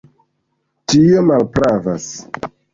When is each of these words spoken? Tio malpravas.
Tio 0.95 1.23
malpravas. 1.29 2.11